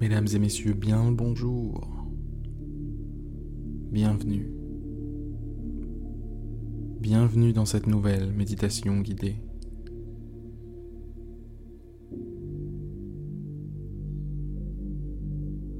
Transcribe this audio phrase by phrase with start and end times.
[0.00, 2.06] Mesdames et messieurs, bien bonjour.
[3.90, 4.48] Bienvenue.
[7.00, 9.34] Bienvenue dans cette nouvelle méditation guidée.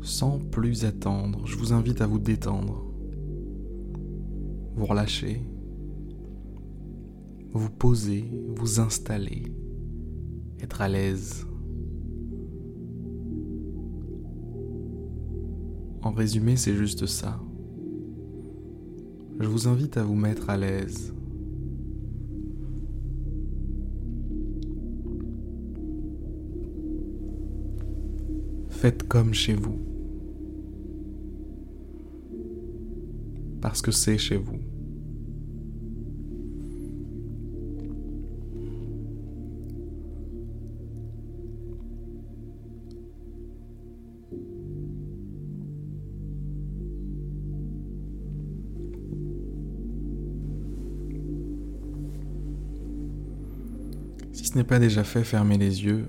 [0.03, 2.93] Sans plus attendre, je vous invite à vous détendre,
[4.75, 5.43] vous relâcher,
[7.53, 8.25] vous poser,
[8.57, 9.45] vous installer,
[10.61, 11.48] être à l'aise.
[16.03, 17.41] En résumé, c'est juste ça.
[19.41, 21.13] Je vous invite à vous mettre à l'aise.
[28.69, 29.79] Faites comme chez vous.
[33.61, 34.68] Parce que c'est chez vous.
[54.59, 56.05] N'est pas déjà fait, fermez les yeux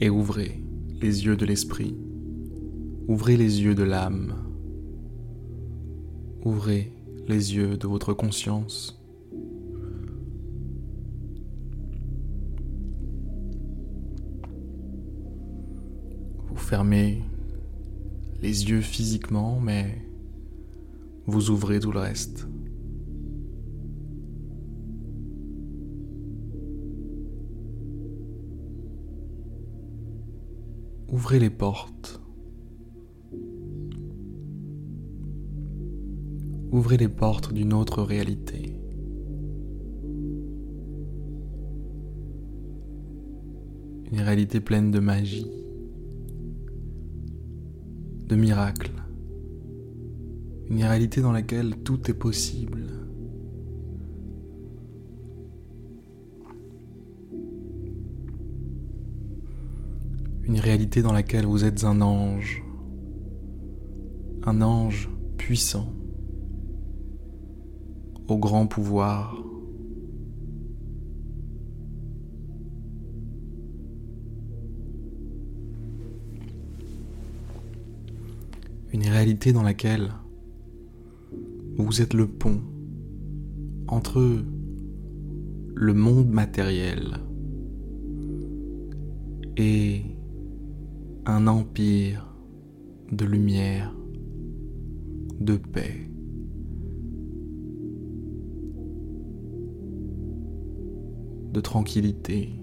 [0.00, 0.62] et ouvrez
[1.00, 1.96] les yeux de l'esprit,
[3.08, 4.34] ouvrez les yeux de l'âme,
[6.44, 6.92] ouvrez
[7.26, 9.02] les yeux de votre conscience.
[16.46, 17.24] Vous fermez
[18.42, 20.06] les yeux physiquement, mais
[21.26, 22.46] vous ouvrez tout le reste.
[31.10, 32.20] Ouvrez les portes.
[36.70, 38.78] Ouvrez les portes d'une autre réalité.
[44.12, 45.50] Une réalité pleine de magie,
[48.26, 48.92] de miracles.
[50.68, 52.97] Une réalité dans laquelle tout est possible.
[60.48, 62.64] Une réalité dans laquelle vous êtes un ange,
[64.44, 65.92] un ange puissant,
[68.28, 69.36] au grand pouvoir.
[78.94, 80.14] Une réalité dans laquelle
[81.76, 82.62] vous êtes le pont
[83.86, 84.42] entre
[85.74, 87.18] le monde matériel
[89.58, 90.07] et
[91.28, 92.26] un empire
[93.12, 93.94] de lumière,
[95.38, 96.04] de paix.
[101.50, 102.60] de tranquillité.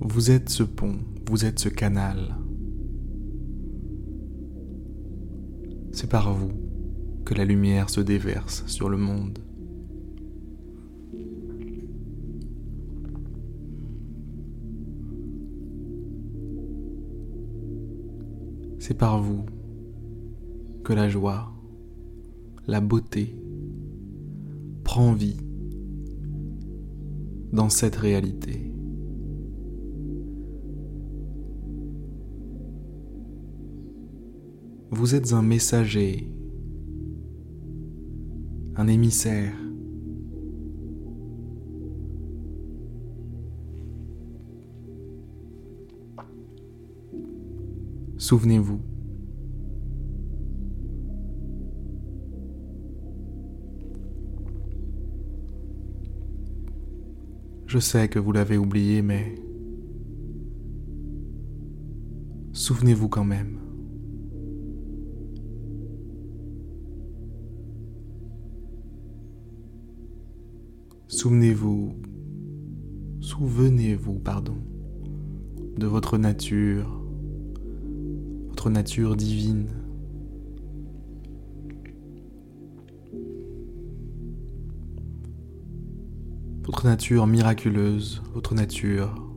[0.00, 0.96] Vous êtes ce pont,
[1.28, 2.34] vous êtes ce canal.
[5.92, 6.52] C'est par vous
[7.26, 9.38] que la lumière se déverse sur le monde.
[18.78, 19.44] C'est par vous
[20.84, 21.52] que la joie,
[22.66, 23.36] la beauté
[24.84, 25.36] prend vie
[27.52, 28.72] dans cette réalité.
[34.90, 36.32] Vous êtes un messager,
[38.76, 39.67] un émissaire.
[48.18, 48.80] Souvenez-vous.
[57.66, 59.36] Je sais que vous l'avez oublié, mais
[62.52, 63.60] souvenez-vous quand même.
[71.06, 71.94] Souvenez-vous,
[73.20, 74.56] souvenez-vous, pardon,
[75.76, 77.07] de votre nature,
[78.66, 79.68] nature divine.
[86.64, 89.27] Votre nature miraculeuse, votre nature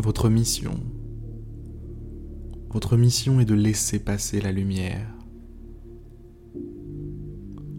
[0.00, 0.80] votre mission.
[2.70, 5.14] Votre mission est de laisser passer la lumière.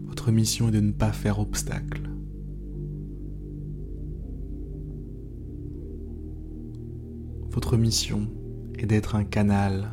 [0.04, 2.02] Votre mission est de ne pas faire obstacle.
[7.50, 8.28] Votre mission
[8.78, 9.90] est d'être un canal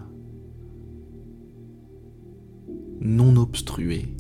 [3.02, 4.16] non obstrué,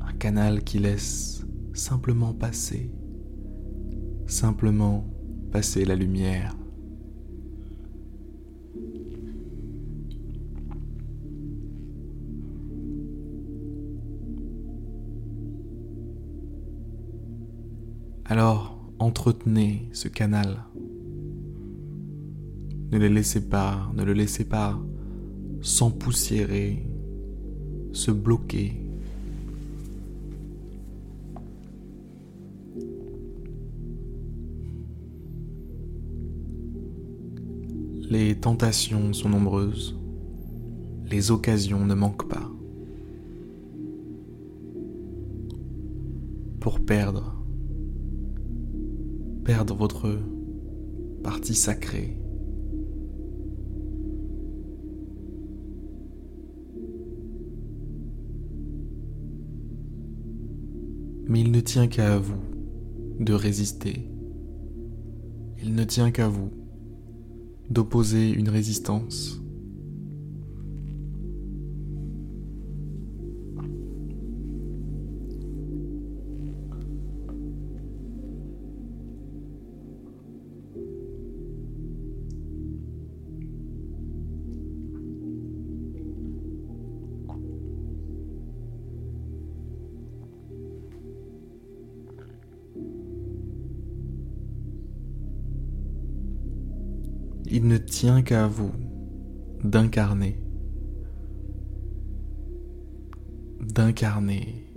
[0.00, 2.90] un canal qui laisse simplement passer,
[4.26, 5.15] simplement
[5.56, 6.54] la lumière.
[18.26, 20.64] Alors, entretenez ce canal.
[22.92, 24.78] Ne le laissez pas, ne le laissez pas
[25.62, 26.86] s'empoussiérer,
[27.92, 28.85] se bloquer.
[38.08, 39.98] Les tentations sont nombreuses,
[41.10, 42.50] les occasions ne manquent pas.
[46.60, 47.36] Pour perdre
[49.46, 50.18] perdre votre
[51.22, 52.18] partie sacrée.
[61.28, 62.34] Mais il ne tient qu'à vous
[63.20, 64.10] de résister.
[65.62, 66.50] Il ne tient qu'à vous
[67.70, 69.40] d'opposer une résistance
[97.50, 98.72] il ne tient qu'à vous
[99.64, 100.38] d'incarner,
[103.60, 104.72] d'incarner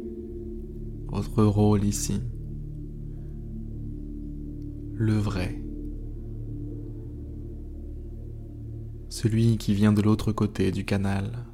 [1.12, 2.22] votre rôle ici,
[4.96, 5.64] le vrai,
[9.10, 11.50] celui qui vient de l'autre côté du canal.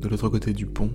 [0.00, 0.90] de l'autre côté du pont.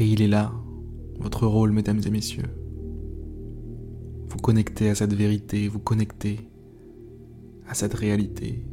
[0.00, 0.50] Et il est là,
[1.18, 2.48] votre rôle, mesdames et messieurs.
[4.30, 6.48] Vous connectez à cette vérité, vous connectez
[7.68, 8.64] à cette réalité.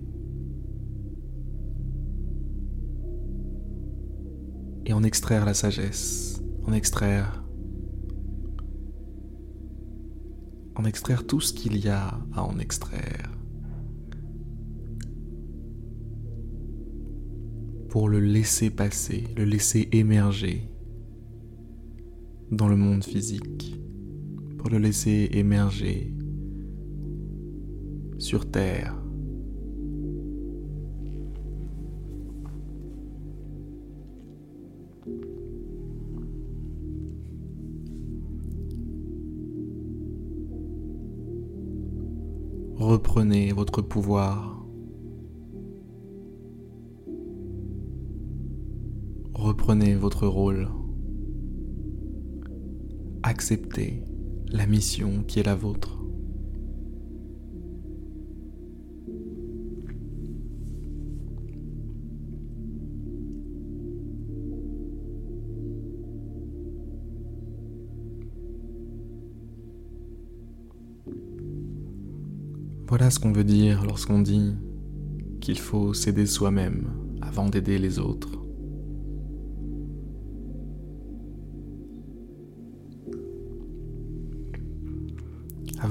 [4.85, 7.43] Et en extraire la sagesse, en extraire
[10.75, 13.31] en extraire tout ce qu'il y a à en extraire.
[17.89, 20.69] Pour le laisser passer, le laisser émerger
[22.51, 23.79] dans le monde physique,
[24.57, 26.13] pour le laisser émerger
[28.17, 28.95] sur Terre.
[42.75, 44.65] Reprenez votre pouvoir.
[49.33, 50.67] Reprenez votre rôle
[53.27, 54.01] acceptez
[54.51, 55.99] la mission qui est la vôtre.
[72.87, 74.53] Voilà ce qu'on veut dire lorsqu'on dit
[75.41, 76.87] qu'il faut s'aider soi-même
[77.21, 78.36] avant d'aider les autres.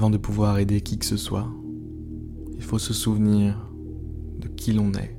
[0.09, 1.49] De pouvoir aider qui que ce soit,
[2.55, 3.69] il faut se souvenir
[4.39, 5.17] de qui l'on est.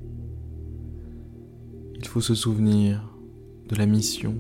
[1.99, 3.15] Il faut se souvenir
[3.69, 4.35] de la mission,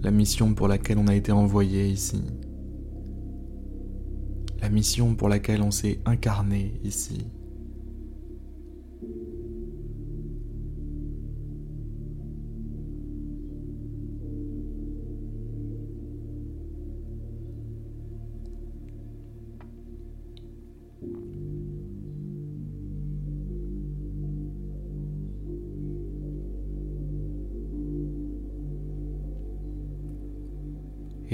[0.00, 2.22] la mission pour laquelle on a été envoyé ici,
[4.62, 7.26] la mission pour laquelle on s'est incarné ici.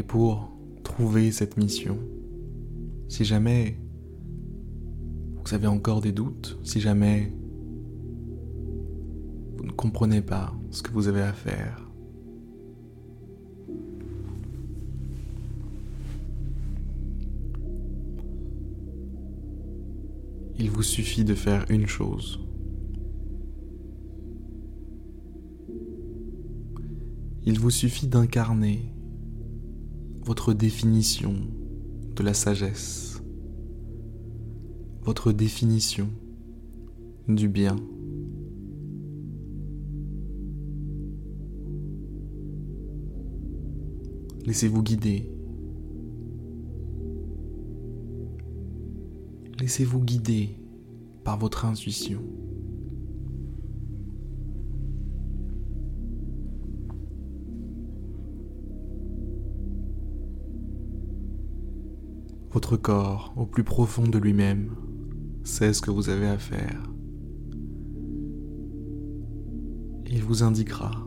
[0.09, 0.51] pour
[0.83, 1.99] trouver cette mission.
[3.09, 3.79] Si jamais
[5.45, 7.33] vous avez encore des doutes, si jamais
[9.57, 11.91] vous ne comprenez pas ce que vous avez à faire,
[20.59, 22.41] il vous suffit de faire une chose.
[27.45, 28.93] Il vous suffit d'incarner
[30.29, 31.35] votre définition
[32.15, 33.23] de la sagesse,
[35.01, 36.11] votre définition
[37.29, 37.77] du bien.
[44.45, 45.33] Laissez-vous guider.
[49.59, 50.61] Laissez-vous guider
[51.25, 52.21] par votre intuition.
[62.51, 64.75] Votre corps, au plus profond de lui-même,
[65.45, 66.83] sait ce que vous avez à faire.
[70.11, 71.07] Il vous indiquera.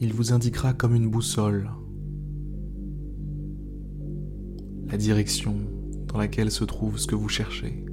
[0.00, 1.70] Il vous indiquera comme une boussole
[4.88, 5.56] la direction
[6.06, 7.85] dans laquelle se trouve ce que vous cherchez.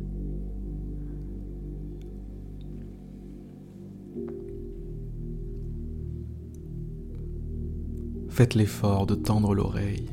[8.34, 10.10] Faites l'effort de tendre l'oreille,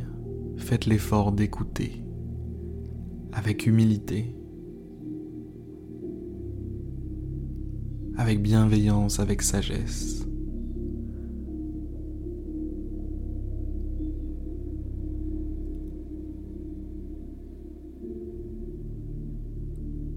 [0.59, 2.05] faites l'effort d'écouter.
[3.33, 4.37] Avec humilité,
[8.19, 10.27] avec bienveillance, avec sagesse.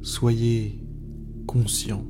[0.02, 0.86] Soyez
[1.48, 2.04] conscient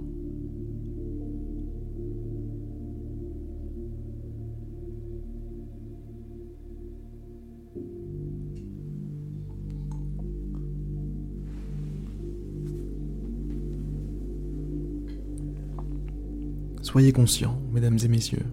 [16.94, 18.46] Soyez conscients, mesdames et messieurs.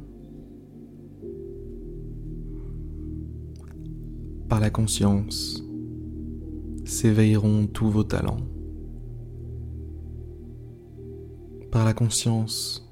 [4.49, 5.63] Par la conscience,
[6.87, 8.41] s'éveilleront tous vos talents.
[11.71, 12.91] Par la conscience,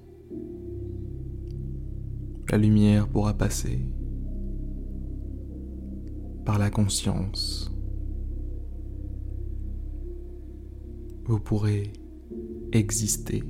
[2.50, 3.78] la lumière pourra passer.
[6.44, 7.74] Par la conscience,
[11.24, 11.94] vous pourrez
[12.72, 13.42] exister.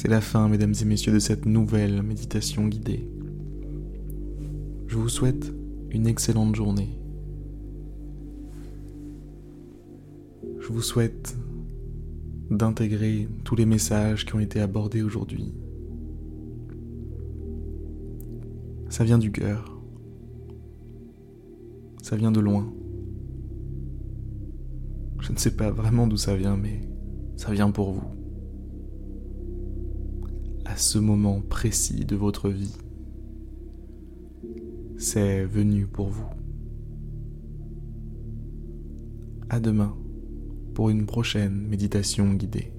[0.00, 3.06] C'est la fin, mesdames et messieurs, de cette nouvelle méditation guidée.
[4.86, 5.52] Je vous souhaite
[5.90, 6.98] une excellente journée.
[10.58, 11.36] Je vous souhaite
[12.50, 15.52] d'intégrer tous les messages qui ont été abordés aujourd'hui.
[18.88, 19.82] Ça vient du cœur.
[22.02, 22.72] Ça vient de loin.
[25.18, 26.88] Je ne sais pas vraiment d'où ça vient, mais
[27.36, 28.19] ça vient pour vous
[30.70, 32.76] à ce moment précis de votre vie.
[34.98, 36.28] C'est venu pour vous.
[39.48, 39.96] À demain
[40.74, 42.72] pour une prochaine méditation guidée.